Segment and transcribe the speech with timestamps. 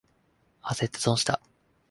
[0.63, 1.39] あせって損した。